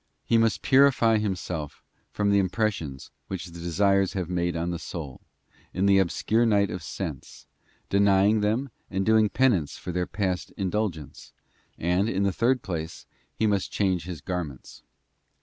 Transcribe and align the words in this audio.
He 0.25 0.39
must 0.39 0.63
purify 0.63 1.19
himself 1.19 1.83
from 2.09 2.31
the 2.31 2.39
impressions 2.39 3.11
which 3.27 3.45
the 3.45 3.59
desires 3.59 4.13
have 4.13 4.31
made 4.31 4.55
on 4.55 4.71
the 4.71 4.79
soul, 4.79 5.21
in 5.75 5.85
the 5.85 5.99
obscure 5.99 6.43
night 6.43 6.71
of 6.71 6.81
sense, 6.81 7.45
denying 7.87 8.41
them 8.41 8.71
and 8.89 9.05
doing 9.05 9.29
penance 9.29 9.77
for 9.77 9.91
their 9.91 10.07
past 10.07 10.49
indulgence, 10.57 11.33
and, 11.77 12.09
in 12.09 12.23
the 12.23 12.33
third 12.33 12.63
place, 12.63 13.05
he 13.35 13.45
must 13.45 13.71
change 13.71 14.05
his 14.05 14.21
garments. 14.21 14.81